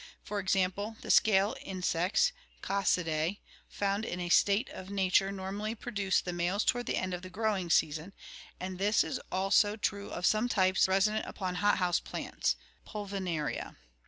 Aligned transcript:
For 0.23 0.39
example, 0.39 0.97
the 1.01 1.11
scale 1.11 1.55
insects 1.61 2.31
(Coccidae) 2.63 3.37
found 3.69 4.03
in 4.03 4.19
a 4.19 4.29
state 4.29 4.67
of 4.71 4.89
nature 4.89 5.31
normally 5.31 5.75
produce 5.75 6.21
the 6.21 6.33
males 6.33 6.63
toward 6.65 6.87
the 6.87 6.97
end 6.97 7.13
of 7.13 7.21
the 7.21 7.29
growing 7.29 7.69
season, 7.69 8.11
and 8.59 8.79
this 8.79 9.03
is 9.03 9.21
also 9.31 9.75
true 9.75 10.09
of 10.09 10.25
some 10.25 10.49
types 10.49 10.87
resident 10.87 11.27
upon 11.27 11.53
hothouse 11.57 11.99
plants 11.99 12.55
(Ptdvinaria 12.87 13.75
sp.). 13.77 13.77